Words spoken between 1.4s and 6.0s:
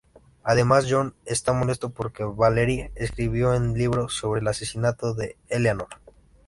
molesto porque Valerie escribió en libro sobre el asesinato de Eleanor.